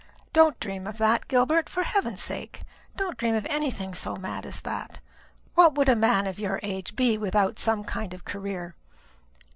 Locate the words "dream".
0.59-0.87, 3.19-3.35